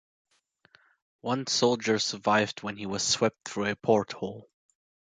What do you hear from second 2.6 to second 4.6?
when he was swept through a port hole.